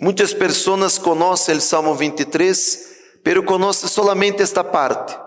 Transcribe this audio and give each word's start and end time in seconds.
Muitas 0.00 0.32
pessoas 0.32 0.96
conhecem 0.96 1.56
o 1.56 1.60
Salmo 1.60 1.94
23, 1.94 2.96
pero 3.24 3.42
conhecem 3.42 3.88
solamente 3.88 4.42
esta 4.42 4.62
parte. 4.62 5.18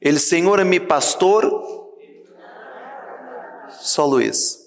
El 0.00 0.18
Senhor 0.18 0.58
é 0.58 0.64
meu 0.64 0.86
pastor. 0.86 1.44
Só 3.80 4.18
isso. 4.20 4.58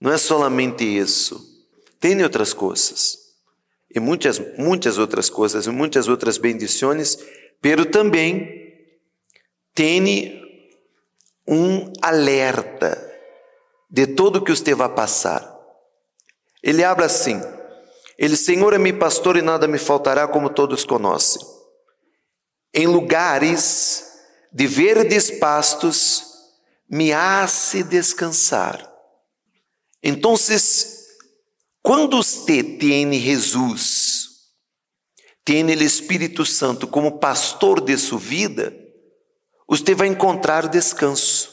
Não 0.00 0.12
é 0.12 0.18
solamente 0.18 0.84
isso. 0.84 1.40
Tem 1.98 2.22
outras 2.22 2.52
coisas. 2.52 3.18
E 3.94 3.98
muitas, 3.98 4.38
muitas 4.56 4.98
outras 4.98 5.28
coisas, 5.28 5.66
e 5.66 5.70
muitas 5.70 6.06
outras 6.06 6.38
bendições, 6.38 7.18
pero 7.60 7.84
também 7.84 8.74
tem 9.74 10.40
um 11.46 11.92
alerta 12.00 13.10
de 13.90 14.06
tudo 14.06 14.42
que 14.42 14.54
você 14.54 14.74
vai 14.74 14.88
passar. 14.88 15.58
Ele 16.62 16.84
habla 16.84 17.06
assim: 17.06 17.40
Ele, 18.20 18.36
Senhor, 18.36 18.74
é 18.74 18.78
meu 18.78 18.98
pastor 18.98 19.38
e 19.38 19.40
nada 19.42 19.66
me 19.66 19.78
faltará, 19.78 20.28
como 20.28 20.50
todos 20.50 20.84
conhecem. 20.84 21.40
Em 22.74 22.86
lugares 22.86 24.04
de 24.52 24.66
verdes 24.66 25.30
pastos 25.30 26.22
me 26.86 27.14
hace 27.14 27.82
descansar. 27.82 28.86
Então, 30.02 30.34
quando 31.82 32.22
você 32.22 32.62
tem 32.62 33.10
Jesus, 33.14 34.28
tem 35.42 35.64
o 35.64 35.82
Espírito 35.82 36.44
Santo 36.44 36.86
como 36.86 37.18
pastor 37.18 37.80
de 37.80 37.96
sua 37.96 38.18
vida, 38.18 38.76
você 39.66 39.94
vai 39.94 40.08
encontrar 40.08 40.68
descanso. 40.68 41.48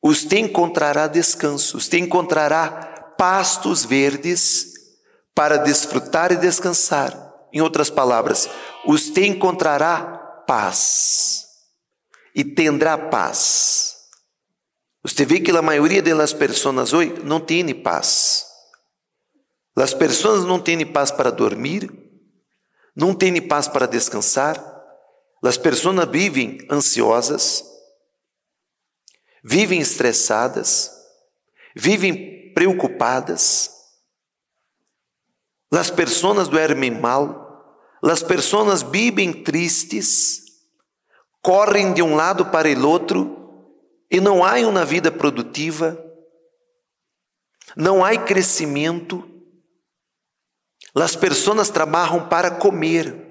Você 0.00 0.38
encontrará 0.38 1.08
descanso, 1.08 1.80
você 1.80 1.98
encontrará 1.98 2.93
pastos 3.16 3.84
verdes 3.84 4.72
para 5.34 5.56
desfrutar 5.56 6.32
e 6.32 6.36
descansar. 6.36 7.32
Em 7.52 7.60
outras 7.60 7.90
palavras, 7.90 8.48
você 8.86 9.26
encontrará 9.26 10.42
paz 10.46 11.46
e 12.34 12.44
tendrá 12.44 12.98
paz. 12.98 13.94
Você 15.02 15.24
vê 15.24 15.38
que 15.38 15.50
a 15.50 15.62
maioria 15.62 16.02
das 16.02 16.32
pessoas 16.32 16.92
hoje 16.92 17.22
não 17.22 17.38
tem 17.38 17.74
paz. 17.74 18.46
As 19.76 19.92
pessoas 19.92 20.44
não 20.44 20.58
têm 20.58 20.84
paz 20.86 21.10
para 21.10 21.30
dormir, 21.30 21.90
não 22.96 23.14
têm 23.14 23.40
paz 23.46 23.68
para 23.68 23.86
descansar. 23.86 24.72
As 25.42 25.58
pessoas 25.58 26.08
vivem 26.08 26.58
ansiosas, 26.70 27.62
vivem 29.44 29.80
estressadas, 29.80 30.90
vivem 31.76 32.33
preocupadas. 32.54 33.70
As 35.72 35.90
pessoas 35.90 36.48
dormem 36.48 36.90
mal, 36.90 37.44
as 38.02 38.22
pessoas 38.22 38.82
vivem 38.82 39.32
tristes, 39.32 40.42
correm 41.42 41.92
de 41.92 42.02
um 42.02 42.14
lado 42.14 42.46
para 42.46 42.68
o 42.68 42.88
outro 42.88 43.44
e 44.10 44.20
não 44.20 44.44
há 44.44 44.54
uma 44.60 44.84
vida 44.84 45.10
produtiva, 45.10 45.98
não 47.76 48.04
há 48.04 48.16
crescimento. 48.16 49.28
As 50.94 51.16
pessoas 51.16 51.70
trabalham 51.70 52.28
para 52.28 52.52
comer. 52.52 53.24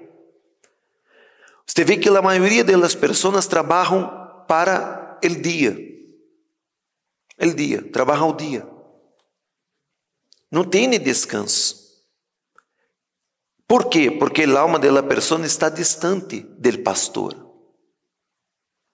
Você 1.66 1.82
vê 1.82 1.96
que 1.96 2.10
a 2.10 2.20
maioria 2.20 2.62
das 2.62 2.94
pessoas 2.94 3.46
trabalham 3.46 4.44
para 4.46 5.18
o 5.24 5.28
dia. 5.28 5.74
El 7.38 7.54
dia, 7.54 7.90
trabalha 7.90 8.24
o 8.24 8.34
dia. 8.34 8.73
Não 10.54 10.62
tem 10.62 10.88
descanso. 11.00 11.82
Por 13.66 13.88
quê? 13.90 14.08
Porque 14.08 14.44
a 14.44 14.60
alma 14.60 14.78
da 14.78 15.02
pessoa 15.02 15.44
está 15.44 15.68
distante 15.68 16.42
do 16.42 16.78
pastor. 16.78 17.34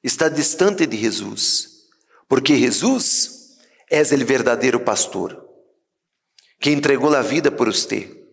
Está 0.02 0.30
distante 0.30 0.86
de 0.86 0.96
Jesus. 0.96 1.86
Porque 2.27 2.57
Jesus 2.57 3.58
é 3.90 4.01
o 4.01 4.24
verdadeiro 4.24 4.80
pastor 4.80 5.46
que 6.58 6.70
entregou 6.70 7.14
a 7.14 7.20
vida 7.20 7.52
por 7.52 7.67
você. 7.67 8.27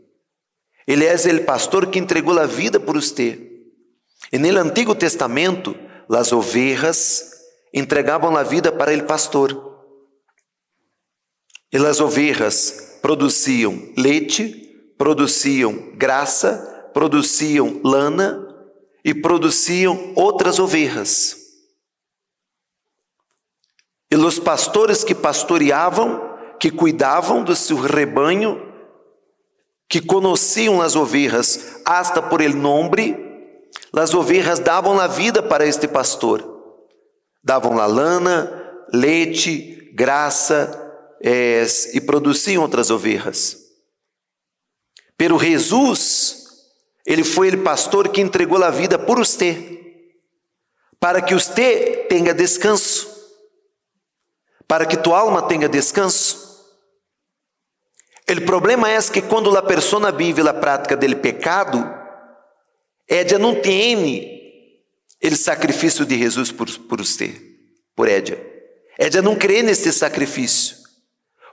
Ele 0.88 1.04
é 1.04 1.14
o 1.14 1.44
pastor 1.44 1.88
que 1.88 2.00
entregou 2.00 2.40
a 2.40 2.46
vida 2.46 2.80
por 2.80 2.96
você. 2.96 3.62
E 4.32 4.38
no 4.38 4.58
Antigo 4.58 4.96
Testamento, 4.96 5.76
as 6.10 6.32
ovelhas 6.32 7.30
entregavam 7.74 8.38
a 8.38 8.44
vida 8.44 8.72
para 8.72 8.98
o 8.98 9.06
pastor. 9.06 9.84
E 11.74 11.76
as 11.76 12.00
ovelhas 12.00 12.87
produziam 13.08 13.88
leite, 13.96 14.94
produziam 14.98 15.94
graça, 15.96 16.90
produziam 16.94 17.80
lana 17.82 18.46
e 19.02 19.14
produziam 19.14 20.12
outras 20.14 20.60
ovelhas. 20.60 21.38
E 24.12 24.16
os 24.18 24.40
pastores 24.40 25.06
que 25.06 25.16
pastoreavam, 25.16 26.38
que 26.60 26.70
cuidavam 26.70 27.46
do 27.46 27.56
seu 27.56 27.78
rebanho, 27.78 28.74
que 29.88 30.02
conheciam 30.02 30.82
as 30.82 30.94
ovelhas 30.98 31.80
hasta 31.86 32.22
por 32.22 32.42
el 32.42 32.54
nome, 32.58 33.16
as 33.94 34.14
ovelhas 34.14 34.60
davam 34.60 35.00
a 35.00 35.08
vida 35.08 35.42
para 35.42 35.66
este 35.66 35.88
pastor. 35.88 36.44
Davam 37.42 37.80
a 37.80 37.86
lana, 37.86 38.52
leite, 38.92 39.94
graça, 39.96 40.87
é, 41.22 41.66
e 41.94 42.02
produziam 42.02 42.64
outras 42.64 42.90
ovelhas. 42.90 43.58
Pero 45.18 45.40
Jesus, 45.40 46.46
ele 47.06 47.24
foi 47.24 47.50
o 47.50 47.64
pastor 47.64 48.10
que 48.10 48.22
entregou 48.22 48.64
a 48.64 48.70
vida 48.70 49.00
por 49.00 49.18
você, 49.18 49.80
para 51.00 51.22
que 51.22 51.34
você 51.34 52.06
tenha 52.10 52.34
descanso, 52.34 53.08
para 54.68 54.86
que 54.86 54.98
tua 54.98 55.20
alma 55.20 55.48
tenha 55.48 55.68
descanso. 55.68 56.48
O 58.30 58.42
problema 58.42 58.90
é 58.92 59.02
que 59.02 59.22
quando 59.22 59.56
a 59.58 59.62
pessoa 59.62 60.12
vive 60.12 60.42
a 60.42 60.54
prática 60.54 60.98
do 60.98 61.16
pecado, 61.16 61.78
ela 63.08 63.40
não 63.40 63.56
tem 63.56 64.38
o 65.24 65.36
sacrifício 65.36 66.06
de 66.06 66.18
Jesus 66.18 66.52
por, 66.52 66.70
por 66.70 67.00
você, 67.00 67.42
por 67.96 68.08
Édia. 68.08 68.38
Ela 68.98 69.22
não 69.22 69.36
crê 69.36 69.64
nesse 69.64 69.94
sacrifício. 69.94 70.77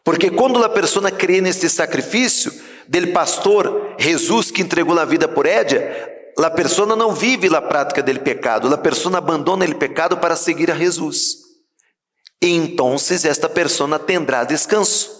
Porque 0.04 0.31
quando 0.31 0.62
a 0.62 0.69
pessoa 0.69 1.10
crê 1.10 1.41
neste 1.41 1.69
sacrifício 1.70 2.53
del 2.87 3.12
pastor 3.12 3.97
Jesus 3.98 4.50
que 4.50 4.60
entregou 4.60 4.98
a 4.98 5.06
vida 5.06 5.26
por 5.26 5.47
Édia, 5.47 6.12
a 6.38 6.50
pessoa 6.50 6.94
não 6.94 7.15
vive 7.15 7.54
a 7.54 7.62
prática 7.62 8.03
del 8.03 8.20
pecado, 8.20 8.72
a 8.72 8.76
pessoa 8.76 9.16
abandona 9.16 9.64
o 9.64 9.78
pecado 9.78 10.19
para 10.19 10.37
seguir 10.37 10.70
a 10.70 10.76
Jesus. 10.76 11.38
E 12.43 12.48
então 12.48 12.97
esta 12.97 13.48
pessoa 13.48 13.98
tendrá 13.98 14.44
descanso. 14.44 15.10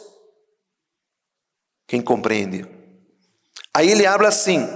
Quem 1.89 2.03
compreende? 2.03 2.67
Aí 3.73 3.91
ele 3.91 4.07
habla 4.07 4.29
assim: 4.29 4.69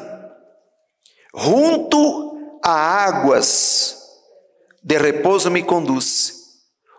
junto 1.37 2.59
a 2.65 2.71
águas 3.05 3.97
de 4.83 4.97
repouso 4.97 5.51
me 5.51 5.63
conduz. 5.63 6.35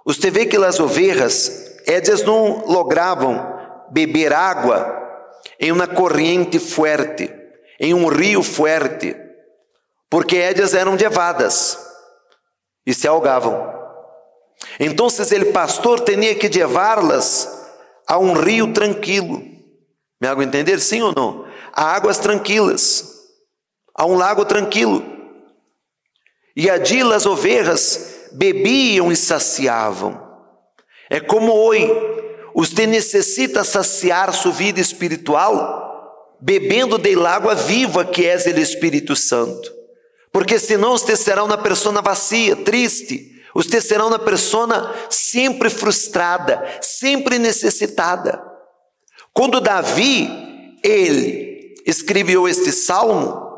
Você 0.06 0.30
vê 0.30 0.46
que 0.46 0.58
as 0.58 0.80
ovelhas 0.80 1.69
elas 1.90 2.22
não 2.22 2.66
logravam 2.68 3.58
beber 3.90 4.32
água 4.32 4.96
em 5.60 5.72
uma 5.72 5.88
corrente 5.88 6.60
forte, 6.60 7.34
em 7.80 7.94
um 7.94 8.08
rio 8.08 8.44
forte, 8.44 9.16
porque 10.10 10.38
elas 10.38 10.76
eram 10.76 10.96
levadas 10.96 11.78
e 12.86 12.94
se 12.94 13.08
ahogavam. 13.08 13.74
Então, 14.80 15.08
o 15.08 15.52
pastor 15.52 16.02
tinha 16.02 16.36
que 16.36 16.48
levá-las 16.48 17.50
a 18.08 18.20
um 18.20 18.34
rio 18.34 18.72
tranquilo. 18.72 19.42
Me 20.22 20.28
hago 20.28 20.44
entender, 20.44 20.80
sim 20.80 21.02
ou 21.02 21.14
não? 21.16 21.46
A 21.74 21.96
águas 21.96 22.20
tranquilas, 22.20 23.04
a 23.96 24.06
um 24.06 24.16
lago 24.16 24.46
tranquilo. 24.46 25.04
E 26.56 26.70
ali 26.70 27.02
as 27.14 27.26
ovelhas 27.26 28.28
bebiam 28.34 29.12
e 29.12 29.16
saciavam. 29.16 30.29
É 31.10 31.20
como 31.20 31.52
hoje, 31.52 31.90
você 32.54 32.86
necessita 32.86 33.64
saciar 33.64 34.34
sua 34.34 34.52
vida 34.52 34.80
espiritual 34.80 35.88
bebendo 36.40 36.98
da 36.98 37.30
água 37.30 37.56
viva 37.56 38.06
que 38.06 38.26
é 38.26 38.36
o 38.36 38.60
Espírito 38.60 39.16
Santo. 39.16 39.74
Porque 40.32 40.60
senão 40.60 40.92
você 40.92 41.16
será 41.16 41.44
uma 41.44 41.58
pessoa 41.58 42.02
vazia, 42.02 42.56
triste. 42.56 43.32
Você 43.54 43.82
será 43.82 44.06
uma 44.06 44.20
pessoa 44.20 44.96
sempre 45.10 45.70
frustrada, 45.70 46.64
sempre 46.82 47.40
necessitada. 47.40 48.42
Quando 49.34 49.60
Davi, 49.60 50.30
ele 50.84 51.74
escreveu 51.86 52.48
este 52.48 52.72
salmo, 52.72 53.50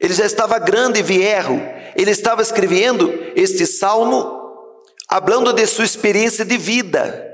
ele 0.00 0.12
já 0.12 0.26
estava 0.26 0.58
grande 0.58 0.98
e 0.98 1.02
viejo, 1.02 1.60
ele 1.96 2.10
estava 2.10 2.42
escrevendo 2.42 3.12
este 3.36 3.66
salmo 3.66 4.43
hablando 5.14 5.52
de 5.52 5.64
sua 5.64 5.84
experiência 5.84 6.44
de 6.44 6.58
vida. 6.58 7.24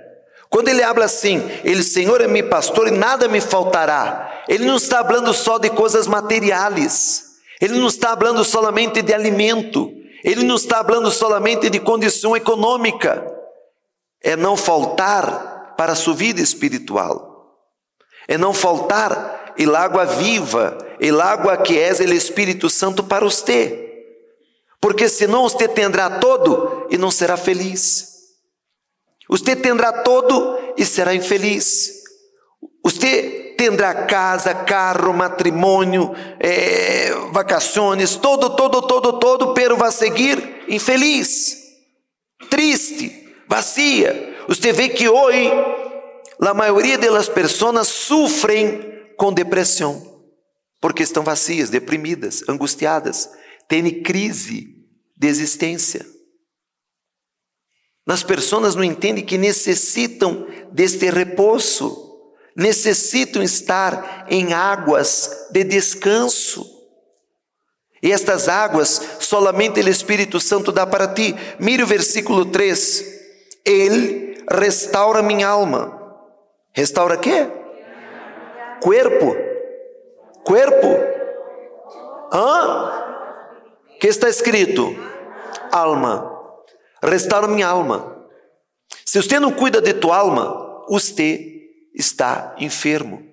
Quando 0.51 0.69
ele 0.69 0.83
habla 0.83 1.07
assim, 1.07 1.51
ele, 1.65 1.83
Senhor 1.83 2.21
é 2.21 2.27
meu 2.27 2.47
pastor 2.47 2.89
e 2.89 2.91
nada 2.91 3.27
me 3.27 3.41
faltará. 3.41 4.45
ele 4.47 4.67
não 4.67 4.77
está 4.77 5.03
falando 5.03 5.33
só 5.33 5.57
de 5.57 5.71
coisas 5.71 6.07
materiais, 6.07 7.25
ele 7.59 7.79
não 7.79 7.87
está 7.87 8.15
falando 8.15 8.45
solamente 8.45 9.01
de 9.01 9.15
alimento, 9.15 9.91
ele 10.23 10.45
não 10.45 10.57
está 10.57 10.85
falando 10.85 11.11
solamente 11.11 11.71
de 11.71 11.81
condição 11.81 12.37
econômica, 12.37 13.27
é 14.23 14.37
não 14.37 14.59
faltar 14.59 15.75
para 15.75 15.93
a 15.93 15.97
sua 15.97 16.13
vida 16.13 16.43
espiritual, 16.43 17.57
é 18.29 18.37
não 18.37 18.53
faltar 18.53 19.55
el 19.57 19.75
água 19.75 20.05
viva, 20.05 20.77
el 21.01 21.19
água 21.19 21.57
que 21.57 21.79
é 21.79 21.93
o 21.93 22.13
Espírito 22.13 22.69
Santo 22.69 23.03
para 23.03 23.25
você, 23.25 23.90
porque 24.81 25.09
senão 25.09 25.43
você 25.43 25.69
tendrá 25.69 26.19
todo 26.19 26.87
e 26.91 26.97
não 26.97 27.11
será 27.11 27.37
feliz. 27.37 28.09
Você 29.29 29.55
tendrá 29.55 29.93
todo 29.93 30.59
e 30.77 30.85
será 30.85 31.15
infeliz. 31.15 32.01
Você 32.83 33.55
tendrá 33.59 33.93
casa, 34.07 34.55
carro, 34.55 35.13
matrimônio, 35.13 36.15
é, 36.39 37.13
vacações, 37.31 38.17
todo, 38.17 38.57
todo, 38.57 38.81
todo, 38.83 39.19
todo, 39.19 39.53
pero 39.53 39.77
vai 39.77 39.93
seguir 39.93 40.65
infeliz, 40.67 41.59
triste, 42.49 43.35
vazia. 43.47 44.35
Você 44.49 44.73
vê 44.73 44.89
que 44.89 45.09
hoje 45.09 45.51
a 46.41 46.55
maioria 46.55 46.97
das 46.97 47.29
pessoas 47.29 47.87
sofrem 47.87 48.99
com 49.17 49.31
depressão, 49.31 50.23
porque 50.81 51.03
estão 51.03 51.23
vazias, 51.23 51.69
deprimidas, 51.69 52.43
angustiadas, 52.49 53.29
têm 53.71 54.03
crise 54.03 54.77
de 55.17 55.29
existência. 55.29 56.05
As 58.05 58.25
pessoas 58.25 58.75
não 58.75 58.83
entendem 58.83 59.25
que 59.25 59.39
necessitam 59.39 60.49
deste 60.73 61.09
repouso, 61.09 62.19
necessitam 62.57 63.41
estar 63.41 64.27
em 64.29 64.53
águas 64.53 65.47
de 65.53 65.63
descanso. 65.63 66.67
E 68.03 68.11
estas 68.11 68.49
águas, 68.49 69.01
solamente 69.21 69.79
o 69.79 69.89
Espírito 69.89 70.41
Santo 70.41 70.73
dá 70.73 70.85
para 70.85 71.07
ti. 71.07 71.37
Mire 71.61 71.85
o 71.85 71.87
versículo 71.87 72.47
3. 72.47 73.05
Ele 73.65 74.45
restaura 74.51 75.23
minha 75.23 75.47
alma. 75.47 75.97
Restaura 76.73 77.17
quê? 77.17 77.47
Corpo. 78.83 79.37
Corpo. 80.43 80.89
Hã? 82.33 83.00
Que 84.01 84.09
está 84.09 84.29
escrito? 84.29 84.97
Alma 85.71 86.41
restaura 87.09 87.49
minha 87.49 87.67
alma. 87.67 88.27
Se 89.05 89.21
você 89.21 89.41
não 89.41 89.53
cuida 89.53 89.81
de 89.81 89.95
tua 89.95 90.19
alma, 90.19 90.85
você 90.89 91.63
está 91.95 92.55
enfermo. 92.59 93.27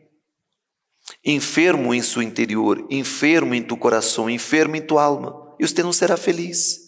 Enfermo 1.23 1.93
em 1.93 2.01
seu 2.01 2.21
interior, 2.21 2.85
enfermo 2.89 3.53
em 3.53 3.61
tu 3.61 3.75
coração, 3.75 4.29
enfermo 4.29 4.75
em 4.75 4.81
tua 4.81 5.03
alma. 5.03 5.55
E 5.59 5.67
você 5.67 5.83
não 5.83 5.93
será 5.93 6.15
feliz. 6.15 6.79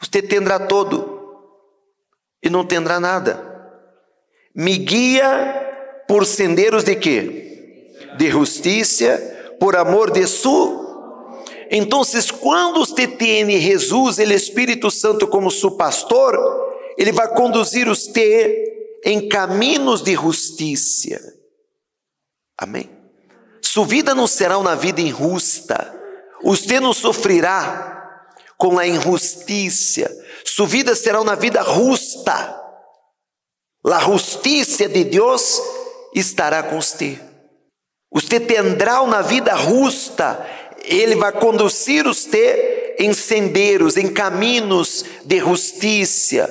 Você 0.00 0.22
tendrá 0.22 0.58
todo 0.58 1.18
e 2.42 2.48
não 2.48 2.64
tendrá 2.64 2.98
nada. 2.98 3.44
Me 4.54 4.76
guia 4.76 6.04
por 6.06 6.24
senderos 6.24 6.84
de 6.84 6.96
quê? 6.96 7.94
De 8.16 8.30
justiça, 8.30 9.18
por 9.60 9.76
amor 9.76 10.10
de 10.10 10.26
sua 10.26 10.87
então, 11.70 12.02
quando 12.40 12.80
você 12.80 13.06
tem 13.06 13.60
Jesus, 13.60 14.18
ele 14.18 14.34
Espírito 14.34 14.90
Santo 14.90 15.26
como 15.26 15.50
seu 15.50 15.72
pastor, 15.72 16.36
ele 16.96 17.12
vai 17.12 17.28
conduzir 17.34 17.86
você 17.86 18.98
em 19.04 19.28
caminhos 19.28 20.02
de 20.02 20.14
justiça. 20.14 21.20
Amém? 22.56 22.90
Sua 23.62 23.84
vida 23.84 24.14
não 24.14 24.26
será 24.26 24.58
uma 24.58 24.74
vida 24.74 25.00
injusta. 25.00 25.94
Você 26.42 26.80
não 26.80 26.92
sofrerá 26.92 28.32
com 28.56 28.78
a 28.78 28.86
injustiça. 28.86 30.10
Sua 30.44 30.66
vida 30.66 30.94
será 30.96 31.20
uma 31.20 31.36
vida 31.36 31.62
justa. 31.62 32.58
A 33.84 34.00
justiça 34.00 34.88
de 34.88 35.04
Deus 35.04 35.60
estará 36.14 36.62
com 36.62 36.80
você. 36.80 37.20
Você 38.10 38.40
terá 38.40 39.02
uma 39.02 39.22
vida 39.22 39.54
justa 39.56 40.44
ele 40.88 41.16
vai 41.16 41.32
conduzir 41.32 42.04
você 42.04 42.96
em 42.98 43.12
senderos, 43.12 43.96
em 43.96 44.08
caminhos 44.08 45.04
de 45.24 45.38
justiça, 45.38 46.48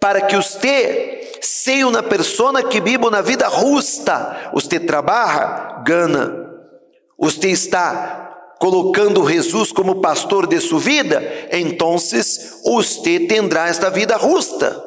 para 0.00 0.22
que 0.22 0.36
você 0.36 1.32
seja 1.40 1.86
uma 1.86 2.02
pessoa 2.02 2.62
que 2.62 2.80
viva 2.80 3.10
na 3.10 3.20
vida 3.20 3.48
justa. 3.48 4.50
Você 4.52 4.80
trabalha, 4.80 5.82
gana. 5.84 6.44
Você 7.18 7.48
está 7.48 8.56
colocando 8.58 9.28
Jesus 9.28 9.70
como 9.70 10.00
pastor 10.00 10.46
de 10.46 10.58
sua 10.60 10.80
vida, 10.80 11.22
então 11.52 11.98
você 11.98 13.20
terá 13.20 13.68
esta 13.68 13.90
vida 13.90 14.18
justa. 14.18 14.82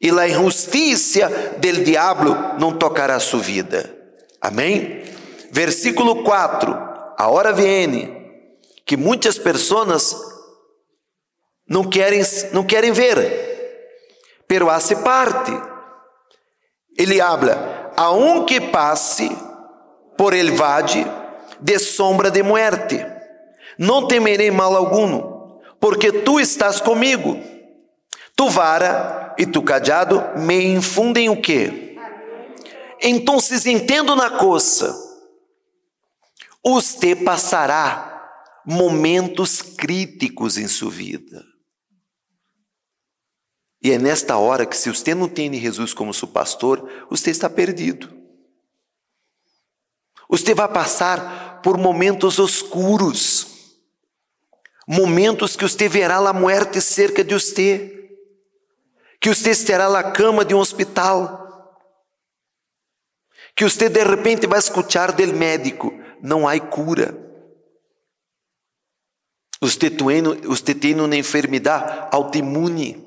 E 0.00 0.10
a 0.10 0.28
injustiça 0.28 1.28
del 1.58 1.84
diabo 1.84 2.58
não 2.58 2.72
tocará 2.72 3.20
sua 3.20 3.40
vida. 3.40 3.94
Amém? 4.40 5.02
Versículo 5.52 6.24
4. 6.24 6.89
Hora 7.28 7.52
vem 7.52 8.20
que 8.86 8.96
muitas 8.96 9.38
pessoas 9.38 10.16
não 11.68 11.84
querem, 11.84 12.22
não 12.52 12.64
querem 12.64 12.92
ver, 12.92 13.98
pero 14.48 14.70
hace 14.70 14.96
parte. 14.96 15.52
Ele 16.96 17.20
habla, 17.20 17.92
aunque 17.96 18.60
passe 18.60 19.30
por 20.16 20.34
el 20.34 20.52
valle 20.52 21.06
de 21.60 21.78
sombra 21.78 22.30
de 22.30 22.42
muerte, 22.42 23.04
não 23.78 24.06
temerei 24.06 24.50
mal 24.50 24.74
algum, 24.74 25.58
porque 25.78 26.12
tu 26.12 26.40
estás 26.40 26.80
comigo. 26.80 27.38
Tu 28.34 28.48
vara 28.48 29.34
e 29.38 29.46
tu 29.46 29.62
cajado 29.62 30.22
me 30.36 30.64
infundem 30.64 31.28
o 31.28 31.40
quê? 31.40 31.96
Então, 33.02 33.38
entendo 33.66 34.16
na 34.16 34.30
coça 34.30 35.09
você 36.64 37.16
passará 37.16 38.10
momentos 38.66 39.62
críticos 39.62 40.56
em 40.56 40.68
sua 40.68 40.90
vida. 40.90 41.44
E 43.82 43.90
é 43.90 43.98
nesta 43.98 44.36
hora 44.36 44.66
que, 44.66 44.76
se 44.76 44.90
você 44.90 45.14
não 45.14 45.28
tem 45.28 45.52
Jesus 45.54 45.94
como 45.94 46.12
seu 46.12 46.28
pastor, 46.28 47.06
você 47.08 47.30
está 47.30 47.48
perdido. 47.48 48.14
Você 50.28 50.54
vai 50.54 50.68
passar 50.68 51.60
por 51.62 51.78
momentos 51.78 52.38
oscuros, 52.38 53.74
momentos 54.86 55.56
que 55.56 55.62
você 55.62 55.88
verá 55.88 56.16
a 56.16 56.32
morte 56.32 56.80
cerca 56.80 57.24
de 57.24 57.34
você, 57.34 58.10
que 59.20 59.28
você 59.28 59.50
estará 59.50 59.88
na 59.88 60.12
cama 60.12 60.44
de 60.44 60.54
um 60.54 60.58
hospital, 60.58 61.40
que 63.56 63.64
você 63.64 63.88
de 63.88 64.04
repente 64.04 64.46
vai 64.46 64.58
escutar 64.58 65.10
do 65.12 65.26
médico: 65.34 65.92
não 66.22 66.46
há 66.46 66.58
cura. 66.60 67.30
Você 69.60 69.90
tem, 69.90 70.22
você 70.42 70.74
tem 70.74 70.98
uma 70.98 71.16
enfermidade 71.16 72.08
autoimune. 72.14 73.06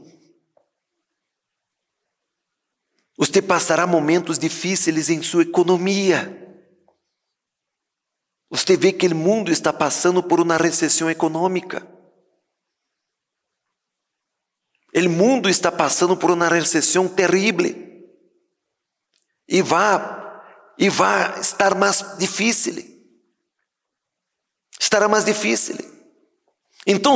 Você 3.18 3.42
passará 3.42 3.88
momentos 3.88 4.38
difíceis 4.38 5.10
em 5.10 5.22
sua 5.24 5.44
economia. 5.44 6.40
Você 8.52 8.78
vê 8.78 8.94
que 8.94 9.08
o 9.08 9.16
mundo 9.16 9.52
está 9.52 9.74
passando 9.74 10.22
por 10.22 10.40
uma 10.40 10.58
recessão 10.58 11.10
econômica. 11.10 11.88
O 14.96 15.10
mundo 15.10 15.50
está 15.50 15.72
passando 15.72 16.16
por 16.16 16.30
uma 16.30 16.48
recessão 16.48 17.08
terrível. 17.08 17.92
E 19.48 19.62
vai, 19.64 19.98
e 20.78 20.88
vai 20.88 21.40
estar 21.40 21.74
mais 21.74 22.16
difícil 22.20 22.93
estará 24.84 25.08
mais 25.08 25.26
difícil. 25.26 25.78
Então, 26.86 27.16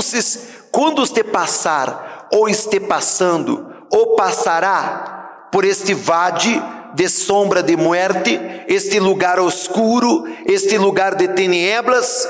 quando 0.71 1.05
você 1.05 1.23
passar, 1.23 2.27
ou 2.31 2.47
esteja 2.47 2.85
passando, 2.87 3.85
ou 3.91 4.15
passará 4.15 5.49
por 5.51 5.65
este 5.65 5.93
vade 5.93 6.61
de 6.95 7.09
sombra 7.09 7.61
de 7.61 7.75
muerte, 7.75 8.39
este 8.67 8.99
lugar 8.99 9.39
oscuro, 9.39 10.23
este 10.45 10.77
lugar 10.77 11.15
de 11.15 11.27
tinieblas, 11.27 12.27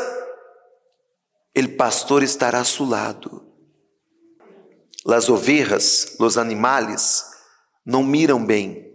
o 1.56 1.70
pastor 1.77 2.24
estará 2.24 2.60
a 2.60 2.65
seu 2.65 2.88
lado. 2.88 3.44
As 5.08 5.29
ovelhas, 5.29 6.15
os 6.20 6.38
animais, 6.38 7.25
não 7.86 8.03
miram 8.03 8.44
bem, 8.44 8.87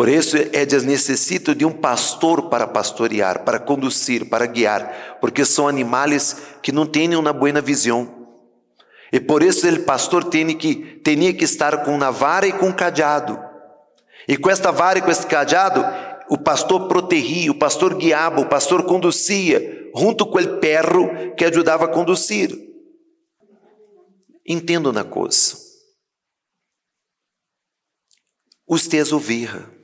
por 0.00 0.08
isso, 0.08 0.34
elas 0.54 0.82
necessitam 0.82 1.54
de 1.54 1.66
um 1.66 1.72
pastor 1.72 2.48
para 2.48 2.66
pastorear, 2.66 3.44
para 3.44 3.58
conduzir, 3.58 4.30
para 4.30 4.46
guiar, 4.46 5.18
porque 5.20 5.44
são 5.44 5.68
animais 5.68 6.38
que 6.62 6.72
não 6.72 6.86
têm 6.86 7.14
uma 7.14 7.34
boa 7.34 7.60
visão. 7.60 8.26
E 9.12 9.20
por 9.20 9.42
isso 9.42 9.68
o 9.68 9.82
pastor 9.82 10.24
tem 10.24 10.56
que, 10.56 11.02
tinha 11.04 11.34
que 11.34 11.44
estar 11.44 11.84
com 11.84 11.94
uma 11.94 12.10
vara 12.10 12.46
e 12.46 12.52
com 12.54 12.68
um 12.68 12.72
cajado. 12.72 13.38
E 14.26 14.38
com 14.38 14.48
esta 14.48 14.72
vara 14.72 15.00
e 15.00 15.02
com 15.02 15.10
este 15.10 15.26
cajado, 15.26 15.84
o 16.30 16.38
pastor 16.38 16.88
protegia, 16.88 17.50
o 17.50 17.58
pastor 17.58 17.94
guiava, 17.94 18.40
o 18.40 18.48
pastor 18.48 18.84
conduzia, 18.84 19.90
junto 19.94 20.24
com 20.24 20.38
o 20.38 20.58
perro 20.60 21.34
que 21.36 21.44
ajudava 21.44 21.84
a 21.84 21.88
conduzir. 21.88 22.58
Entendo 24.48 24.94
na 24.94 25.04
coisa. 25.04 25.58
É 28.66 29.14
ovelha. 29.14 29.79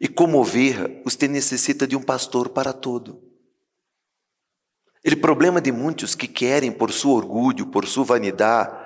E 0.00 0.08
como 0.08 0.38
ovelha, 0.38 1.02
você 1.04 1.28
necessita 1.28 1.86
de 1.86 1.94
um 1.94 2.02
pastor 2.02 2.48
para 2.48 2.72
todo. 2.72 3.22
O 5.04 5.16
problema 5.16 5.60
de 5.60 5.70
muitos 5.70 6.14
que 6.14 6.26
querem, 6.26 6.72
por 6.72 6.90
seu 6.92 7.10
orgulho, 7.10 7.66
por 7.66 7.86
sua 7.86 8.04
vanidade, 8.04 8.76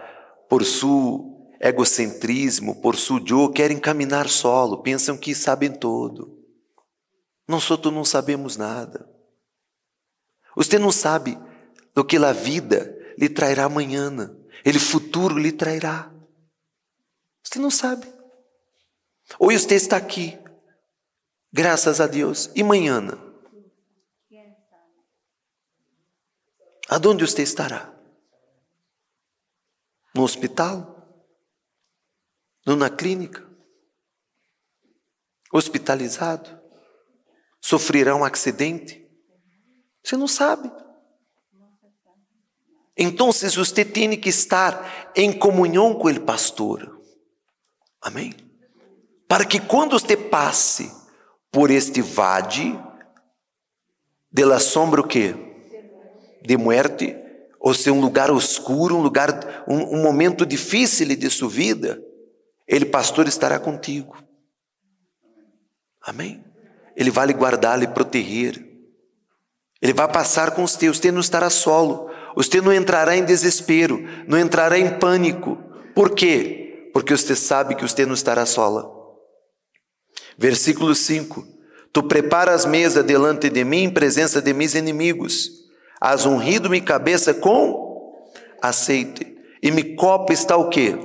por 0.49 0.65
seu 0.65 1.35
egocentrismo, 1.61 2.81
por 2.81 2.97
seu 2.97 3.25
eu, 3.29 3.51
querem 3.51 3.79
caminhar 3.79 4.29
solo, 4.29 4.83
pensam 4.83 5.17
que 5.17 5.35
sabem 5.35 5.73
todo. 5.73 6.39
Nós 7.47 7.71
outros 7.71 7.93
não 7.93 8.05
sabemos 8.05 8.57
nada. 8.57 9.09
Você 10.57 10.79
não 10.79 10.93
sabe 10.93 11.39
do 11.95 12.05
que 12.05 12.17
a 12.17 12.33
vida 12.33 12.97
lhe 13.19 13.29
trairá 13.29 13.65
amanhã, 13.65 14.11
ele 14.65 14.79
futuro 14.79 15.39
lhe 15.39 15.53
trairá. 15.53 16.13
Você 17.43 17.59
não 17.59 17.71
sabe. 17.71 18.07
Hoje 19.39 19.59
você 19.59 19.75
está 19.75 19.97
aqui, 19.97 20.39
graças 21.55 22.01
a 22.01 22.09
Deus, 22.09 22.51
e 22.57 22.63
amanhã? 22.63 23.01
Aonde 26.89 27.25
você 27.25 27.43
estará? 27.43 27.95
No 30.13 30.25
hospital? 30.25 30.93
Numa 32.67 32.91
clínica? 32.91 33.49
Hospitalizado? 35.53 36.61
Sofrerá 37.61 38.17
um 38.17 38.25
acidente? 38.25 39.09
Você 40.03 40.17
não 40.17 40.27
sabe. 40.27 40.73
Então, 42.97 43.31
você 43.33 43.85
tem 43.85 44.21
que 44.21 44.29
estar 44.29 45.13
em 45.15 45.33
comunhão 45.33 45.95
com 45.95 46.09
o 46.09 46.21
pastor. 46.21 47.01
Amém? 48.03 48.35
Para 49.29 49.47
que 49.47 49.61
quando 49.61 49.99
você 49.99 50.17
passe 50.17 51.04
por 51.55 51.71
este 51.71 52.03
vade 52.03 52.77
sombra 54.59 55.01
o 55.01 55.07
quê? 55.07 55.37
De 56.43 56.57
muerte, 56.57 57.17
ou 57.61 57.73
ser 57.73 57.93
um 57.93 58.01
lugar 58.01 58.29
escuro, 58.37 58.97
um 58.97 59.01
lugar, 59.01 59.65
um, 59.69 59.99
um 59.99 60.03
momento 60.03 60.45
difícil 60.45 61.15
de 61.15 61.31
sua 61.31 61.49
vida, 61.49 62.03
ele, 62.67 62.85
pastor, 62.85 63.29
estará 63.29 63.61
contigo. 63.61 64.17
Amém? 66.03 66.45
Ele 66.97 67.11
vai 67.11 67.29
lhe 67.29 67.33
guardar, 67.33 67.79
lhe 67.79 67.87
proteger. 67.87 68.63
Ele 69.81 69.93
vai 69.95 70.11
passar 70.11 70.51
com 70.51 70.65
os 70.65 70.75
teus, 70.75 70.99
você 70.99 71.13
não 71.13 71.21
estará 71.21 71.49
solo. 71.49 72.11
Você 72.35 72.61
não 72.61 72.73
entrará 72.73 73.17
em 73.17 73.25
desespero, 73.25 74.03
não 74.27 74.39
entrará 74.39 74.77
em 74.77 74.99
pânico. 74.99 75.57
Por 75.95 76.11
quê? 76.11 76.91
Porque 76.93 77.17
você 77.17 77.37
sabe 77.37 77.77
que 77.77 77.83
você 77.83 78.05
não 78.05 78.15
estará 78.15 78.45
sola. 78.45 78.94
Versículo 80.37 80.95
5: 80.95 81.47
Tu 81.93 82.03
preparas 82.03 82.65
mesa 82.65 83.03
delante 83.03 83.49
de 83.49 83.65
mim 83.65 83.85
em 83.85 83.91
presença 83.91 84.43
de 84.43 84.53
meus 84.53 84.75
inimigos. 84.75 85.65
Has 86.01 86.27
ungido 86.27 86.69
minha 86.69 86.83
cabeça 86.83 87.33
com 87.33 88.29
azeite. 88.61 89.37
E 89.63 89.71
me 89.71 89.95
copa 89.95 90.33
está 90.33 90.57
o 90.57 90.69
quê? 90.69 90.97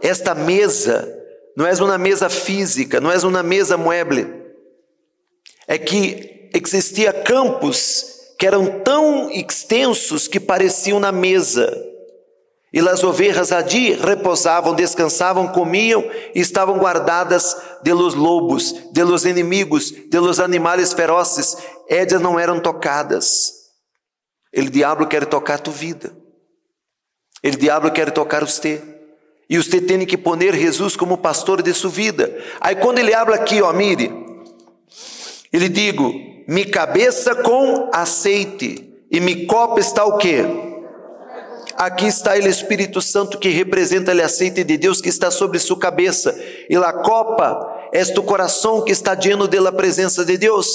Esta 0.00 0.34
mesa 0.34 1.14
não 1.56 1.66
é 1.66 1.72
uma 1.74 1.98
mesa 1.98 2.28
física, 2.28 3.00
não 3.00 3.10
é 3.10 3.18
uma 3.18 3.42
mesa 3.42 3.76
mueble. 3.76 4.26
É 5.66 5.76
que 5.76 6.48
existia 6.54 7.12
campos 7.12 8.18
que 8.38 8.46
eram 8.46 8.80
tão 8.80 9.30
extensos 9.30 10.28
que 10.28 10.38
pareciam 10.38 11.00
na 11.00 11.12
mesa. 11.12 11.87
E 12.72 12.80
as 12.80 13.02
ovelhas 13.02 13.50
ali 13.50 13.94
repousavam, 13.94 14.74
descansavam, 14.74 15.48
comiam 15.48 16.04
e 16.34 16.40
estavam 16.40 16.78
guardadas 16.78 17.56
de 17.82 17.92
los 17.92 18.14
lobos, 18.14 18.74
de 18.92 19.02
los 19.02 19.24
inimigos, 19.24 19.90
de 19.90 20.18
los 20.18 20.38
animais 20.38 20.92
ferozes. 20.92 21.56
Elas 21.88 22.20
não 22.20 22.38
eram 22.38 22.60
tocadas. 22.60 23.54
O 24.54 24.62
diabo 24.62 25.06
quer 25.06 25.24
tocar 25.24 25.60
tu 25.60 25.70
vida. 25.70 26.14
O 27.42 27.50
diabo 27.50 27.90
quer 27.90 28.10
tocar 28.10 28.44
você. 28.44 28.82
E 29.48 29.56
você 29.56 29.80
tem 29.80 30.04
que 30.04 30.18
poner 30.18 30.54
Jesus 30.54 30.94
como 30.94 31.16
pastor 31.16 31.62
de 31.62 31.72
sua 31.72 31.88
vida. 31.88 32.36
Aí 32.60 32.76
quando 32.76 32.98
ele 32.98 33.14
habla 33.14 33.36
aqui, 33.36 33.62
ó, 33.62 33.72
mire, 33.72 34.12
ele 35.50 35.70
digo, 35.70 36.12
me 36.46 36.66
cabeça 36.66 37.34
com 37.34 37.88
aceite 37.94 38.94
e 39.10 39.20
me 39.20 39.46
copa 39.46 39.80
está 39.80 40.04
o 40.04 40.18
quê? 40.18 40.67
Aqui 41.78 42.06
está 42.06 42.32
o 42.32 42.38
Espírito 42.38 43.00
Santo 43.00 43.38
que 43.38 43.50
representa 43.50 44.12
o 44.12 44.24
aceite 44.24 44.64
de 44.64 44.76
Deus 44.76 45.00
que 45.00 45.08
está 45.08 45.30
sobre 45.30 45.60
sua 45.60 45.78
cabeça. 45.78 46.36
E 46.68 46.74
a 46.74 46.92
copa 46.92 47.88
é 47.92 48.04
tu 48.04 48.20
coração 48.24 48.82
que 48.82 48.90
está 48.90 49.14
lleno 49.14 49.46
da 49.46 49.70
presença 49.70 50.24
de 50.24 50.36
Deus. 50.36 50.68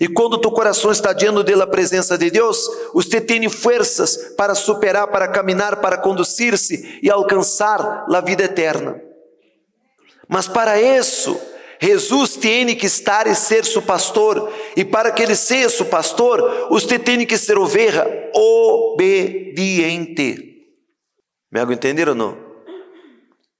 E 0.00 0.08
quando 0.08 0.38
tu 0.38 0.50
coração 0.50 0.90
está 0.90 1.12
lleno 1.12 1.44
da 1.44 1.66
presença 1.66 2.16
de 2.16 2.30
Deus, 2.30 2.58
você 2.94 3.20
tem 3.20 3.46
forças 3.50 4.16
para 4.34 4.54
superar, 4.54 5.08
para 5.08 5.28
caminhar, 5.28 5.76
para 5.76 5.98
conduzir-se 5.98 7.00
e 7.02 7.10
alcançar 7.10 8.06
a 8.10 8.20
vida 8.22 8.44
eterna. 8.44 8.98
Mas 10.26 10.48
para 10.48 10.80
isso, 10.80 11.38
Jesus 11.80 12.36
tem 12.36 12.74
que 12.74 12.86
estar 12.86 13.26
e 13.26 13.34
ser 13.34 13.64
seu 13.64 13.82
pastor, 13.82 14.52
e 14.76 14.84
para 14.84 15.10
que 15.10 15.22
ele 15.22 15.36
seja 15.36 15.68
seu 15.68 15.86
pastor, 15.86 16.68
você 16.70 16.98
tem 16.98 17.24
que 17.26 17.36
ser 17.36 17.58
ovelha 17.58 18.30
obediente. 18.34 19.26
Me 21.52 21.60
hago 21.60 21.72
entender 21.72 22.08
ou 22.08 22.14
não? 22.14 22.36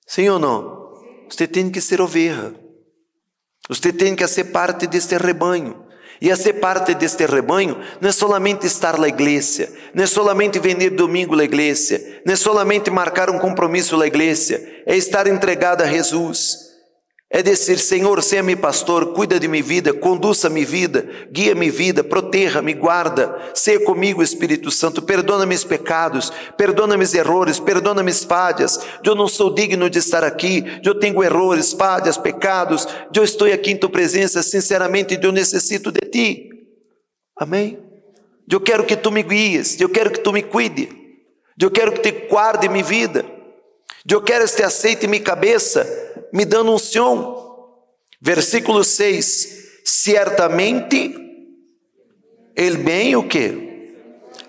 Sim 0.07 0.29
ou 0.29 0.39
não? 0.39 0.77
Você 1.29 1.47
tem 1.47 1.71
que 1.71 1.81
ser 1.81 2.01
ovelha. 2.01 2.55
Você 3.69 3.93
tem 3.93 4.15
que 4.15 4.27
ser 4.27 4.45
parte 4.45 4.87
deste 4.87 5.17
rebanho. 5.17 5.85
E 6.21 6.31
a 6.31 6.37
ser 6.37 6.55
parte 6.55 6.95
deste 6.95 7.27
rebanho 7.27 7.79
não 8.01 8.09
é 8.09 8.13
solamente 8.13 8.67
estar 8.67 8.99
na 8.99 9.07
igreja, 9.07 9.71
não 9.93 10.03
é 10.03 10.07
solamente 10.07 10.59
venir 10.59 10.89
domingo 10.91 11.37
na 11.37 11.45
igreja, 11.45 12.01
não 12.25 12.33
é 12.33 12.37
solamente 12.37 12.91
marcar 12.91 13.29
um 13.29 13.39
compromisso 13.39 13.99
na 13.99 14.07
igreja, 14.07 14.67
é 14.87 14.97
estar 14.97 15.27
entregado 15.27 15.83
a 15.83 15.87
Jesus 15.87 16.66
é 17.29 17.43
dizer, 17.43 17.79
Senhor, 17.79 18.23
seja 18.23 18.43
meu 18.43 18.57
pastor, 18.57 19.13
cuida 19.13 19.41
de 19.41 19.49
minha 19.49 19.63
vida, 19.63 19.93
conduza 19.93 20.49
minha 20.49 20.65
vida, 20.65 21.09
guia 21.33 21.57
minha 21.57 21.73
vida, 21.73 22.05
proteja, 22.05 22.63
me 22.63 22.73
guarda, 22.73 23.51
seja 23.53 23.85
comigo, 23.85 24.23
Espírito 24.23 24.71
Santo, 24.71 25.03
perdona 25.03 25.45
meus 25.45 25.65
pecados, 25.65 26.33
perdona 26.57 26.97
meus 26.97 27.15
errores, 27.15 27.59
perdona 27.59 28.01
minhas 28.01 28.23
falhas. 28.23 28.79
Eu 29.05 29.17
não 29.17 29.27
sou 29.27 29.53
digno 29.53 29.91
de 29.91 29.99
estar 29.99 30.23
aqui, 30.23 30.65
eu 30.85 30.95
tenho 31.01 31.23
errores, 31.23 31.73
falhas, 31.73 32.17
pecados. 32.17 32.87
Eu 33.13 33.25
estou 33.25 33.53
aqui 33.53 33.73
em 33.73 33.77
tua 33.77 33.91
presença, 33.91 34.41
sinceramente, 34.41 35.19
eu 35.21 35.33
necessito 35.33 35.91
de 35.91 36.09
ti. 36.09 36.49
Amém? 37.37 37.77
Eu 38.49 38.61
quero 38.61 38.85
que 38.85 38.95
tu 38.95 39.11
me 39.11 39.25
guies, 39.25 39.81
eu 39.81 39.89
quero 39.89 40.13
que 40.13 40.21
tu 40.21 40.33
me 40.33 40.45
cuide, 40.45 40.89
eu 41.61 41.73
quero 41.73 41.91
que 41.91 42.01
te 42.01 42.29
guarde 42.29 42.69
minha 42.69 42.85
vida, 42.85 43.27
eu 44.09 44.23
quero 44.23 44.45
este 44.45 44.63
aceite 44.63 45.09
minha 45.09 45.21
cabeça 45.21 46.06
me 46.33 46.45
dando 46.45 46.73
um 46.73 46.79
sion. 46.79 47.45
Versículo 48.21 48.83
6: 48.83 49.83
Certamente 49.85 51.15
ele 52.57 52.79
bem 52.79 53.15
o 53.15 53.29
que? 53.29 53.95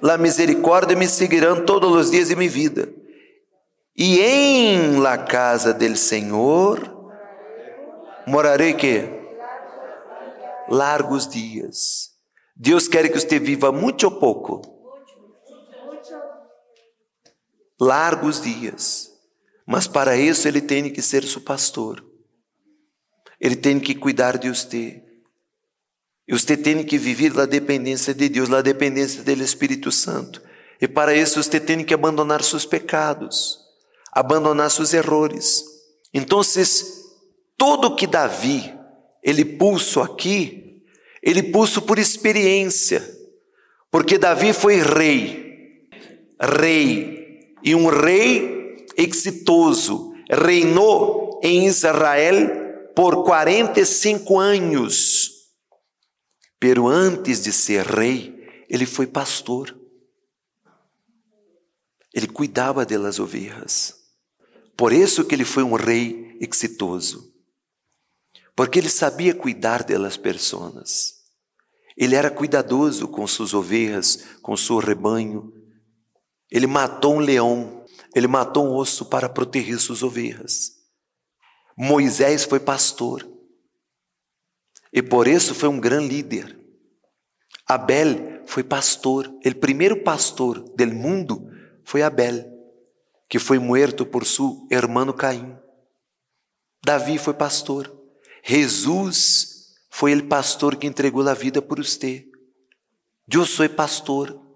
La 0.01 0.17
misericórdia 0.17 0.95
me 0.95 1.07
seguirão 1.07 1.65
todos 1.65 1.91
os 1.93 2.11
dias 2.11 2.29
de 2.29 2.35
minha 2.35 2.49
vida. 2.49 2.87
E 3.95 4.19
em 4.19 4.99
la 4.99 5.17
casa 5.17 5.73
del 5.73 5.97
Senhor 5.97 7.11
morarei 8.27 8.73
que? 8.73 9.03
Largos 10.69 11.27
dias. 11.27 12.11
Deus 12.55 12.87
quer 12.87 13.11
que 13.11 13.19
você 13.19 13.39
viva 13.39 13.71
muito 13.71 14.03
ou 14.03 14.11
pouco? 14.11 14.61
Largos 17.79 18.41
dias. 18.41 19.16
Mas 19.67 19.85
para 19.85 20.15
isso 20.15 20.47
ele 20.47 20.61
tem 20.61 20.89
que 20.89 21.01
ser 21.01 21.25
seu 21.25 21.41
pastor. 21.41 22.01
Ele 23.39 23.57
tem 23.57 23.81
que 23.81 23.93
cuidar 23.93 24.37
de 24.37 24.47
você. 24.47 25.03
E 26.25 26.31
você 26.31 26.55
tem 26.55 26.83
que 26.85 26.97
viver 26.97 27.33
na 27.33 27.45
dependência 27.45 28.13
de 28.13 28.29
Deus, 28.29 28.47
na 28.47 28.61
dependência 28.61 29.21
do 29.23 29.43
Espírito 29.43 29.91
Santo. 29.91 30.41
E 30.81 30.87
para 30.87 31.13
isso 31.13 31.43
você 31.43 31.59
tem 31.59 31.83
que 31.83 31.93
abandonar 31.93 32.41
seus 32.43 32.65
pecados, 32.65 33.59
abandonar 34.13 34.71
seus 34.71 34.93
erros. 34.93 35.63
Então, 36.13 36.41
todo 37.57 37.95
que 37.95 38.07
Davi 38.07 38.73
ele 39.27 39.43
pulso 39.43 39.99
aqui, 39.99 40.81
ele 41.21 41.43
pulso 41.43 41.81
por 41.81 41.99
experiência, 41.99 43.03
porque 43.91 44.17
Davi 44.17 44.53
foi 44.53 44.81
rei, 44.81 45.89
rei 46.39 47.57
e 47.61 47.75
um 47.75 47.87
rei 47.87 48.56
exitoso, 48.97 50.13
reinou 50.29 51.39
em 51.43 51.67
Israel 51.67 52.91
por 52.95 53.23
45 53.23 54.39
anos. 54.39 55.31
Pero 56.59 56.87
antes 56.87 57.43
de 57.43 57.53
ser 57.53 57.85
rei, 57.85 58.65
ele 58.67 58.85
foi 58.85 59.05
pastor. 59.05 59.77
Ele 62.13 62.27
cuidava 62.27 62.83
das 62.83 63.19
ovelhas. 63.19 63.93
Por 64.75 64.91
isso 64.91 65.23
que 65.23 65.35
ele 65.35 65.45
foi 65.45 65.61
um 65.61 65.75
rei 65.75 66.35
exitoso. 66.41 67.31
Porque 68.55 68.79
ele 68.79 68.89
sabia 68.89 69.35
cuidar 69.35 69.83
das 69.83 70.17
pessoas. 70.17 71.17
Ele 71.95 72.15
era 72.15 72.31
cuidadoso 72.31 73.07
com 73.07 73.25
suas 73.27 73.53
ovelhas, 73.53 74.23
com 74.41 74.57
seu 74.57 74.77
rebanho. 74.77 75.53
Ele 76.49 76.65
matou 76.65 77.15
um 77.15 77.19
leão, 77.19 77.76
ele 78.15 78.27
matou 78.27 78.65
um 78.65 78.75
osso 78.75 79.05
para 79.05 79.29
proteger 79.29 79.79
suas 79.79 80.03
ovelhas. 80.03 80.77
Moisés 81.77 82.43
foi 82.43 82.59
pastor. 82.59 83.27
E 84.91 85.01
por 85.01 85.27
isso 85.27 85.53
foi 85.53 85.69
um 85.69 85.79
grande 85.79 86.15
líder. 86.15 86.59
Abel 87.67 88.43
foi 88.47 88.63
pastor. 88.63 89.27
O 89.45 89.55
primeiro 89.55 90.03
pastor 90.03 90.59
do 90.59 90.87
mundo 90.87 91.51
foi 91.83 92.01
Abel, 92.01 92.45
que 93.29 93.37
foi 93.37 93.59
morto 93.59 94.05
por 94.05 94.25
seu 94.25 94.65
irmão 94.71 95.11
Caim. 95.13 95.57
Davi 96.83 97.17
foi 97.17 97.33
pastor. 97.33 97.93
Jesus 98.43 99.75
foi 99.89 100.15
o 100.15 100.27
pastor 100.27 100.77
que 100.77 100.87
entregou 100.87 101.27
a 101.27 101.33
vida 101.33 101.61
por 101.61 101.83
você. 101.83 102.25
Eu 103.29 103.45
sou 103.45 103.67
pastor. 103.69 104.46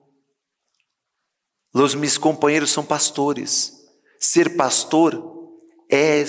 Os 1.73 1.95
meus 1.95 2.17
companheiros 2.17 2.71
são 2.71 2.83
pastores. 2.83 3.73
Ser 4.19 4.55
pastor 4.55 5.49
é 5.89 6.23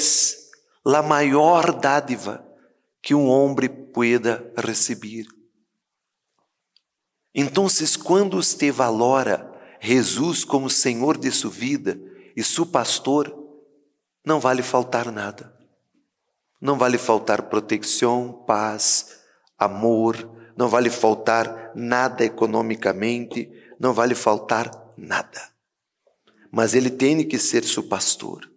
a 0.85 1.03
maior 1.03 1.73
dádiva 1.79 2.47
que 3.03 3.15
um 3.15 3.29
homem 3.29 3.69
pueda 3.69 4.53
receber. 4.57 5.27
Então, 7.35 7.67
quando 8.05 8.43
você 8.43 8.71
valora 8.71 9.51
Jesus 9.81 10.45
como 10.45 10.71
Senhor 10.71 11.19
de 11.19 11.31
sua 11.33 11.51
vida 11.51 11.99
e 12.37 12.43
seu 12.43 12.65
pastor, 12.65 13.37
não 14.25 14.39
vale 14.39 14.63
faltar 14.63 15.11
nada. 15.11 15.53
Não 16.61 16.79
vale 16.79 16.99
faltar 16.99 17.43
proteção, 17.43 18.45
paz, 18.47 19.19
amor, 19.59 20.31
não 20.57 20.69
vale 20.69 20.91
faltar 20.91 21.73
nada 21.75 22.25
economicamente, 22.25 23.51
não 23.81 23.93
vale 23.93 24.15
faltar 24.15 24.71
nada. 25.03 25.51
Mas 26.51 26.75
ele 26.75 26.91
tem 26.91 27.27
que 27.27 27.39
ser 27.39 27.65
seu 27.65 27.83
pastor. 27.83 28.51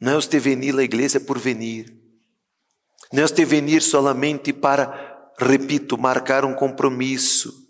Não 0.00 0.12
é 0.12 0.14
você 0.14 0.38
venir 0.38 0.78
à 0.78 0.82
igreja 0.82 1.20
por 1.20 1.38
venir. 1.38 1.96
Não 3.12 3.22
é 3.22 3.26
você 3.26 3.44
venir 3.44 3.82
solamente 3.82 4.52
para, 4.52 5.32
repito, 5.38 5.96
marcar 5.96 6.44
um 6.44 6.54
compromisso, 6.54 7.66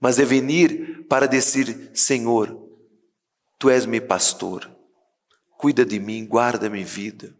mas 0.00 0.18
é 0.18 0.24
venir 0.24 1.06
para 1.08 1.26
dizer: 1.26 1.90
Senhor, 1.94 2.56
tu 3.58 3.68
és 3.68 3.86
meu 3.86 4.02
pastor, 4.02 4.70
cuida 5.58 5.84
de 5.84 5.98
mim, 5.98 6.26
guarda 6.26 6.70
minha 6.70 6.84
vida. 6.84 7.34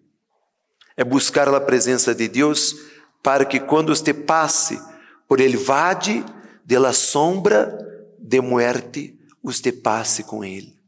É 0.96 1.04
buscar 1.04 1.48
a 1.48 1.60
presença 1.60 2.14
de 2.14 2.28
Deus 2.28 2.74
para 3.22 3.44
que 3.44 3.58
quando 3.58 3.94
você 3.94 4.12
passe 4.12 4.80
por 5.26 5.40
ele 5.40 5.56
vade 5.56 6.24
de 6.64 6.78
la 6.78 6.92
sombra 6.92 7.78
de 8.18 8.40
muerte, 8.40 9.18
você 9.42 9.72
passe 9.72 10.22
com 10.22 10.44
ele. 10.44 10.79